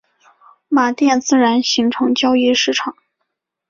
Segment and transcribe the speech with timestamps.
[0.67, 2.97] 马甸自然形成交易市场。